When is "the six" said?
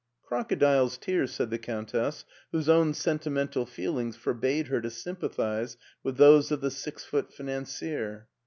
6.61-7.03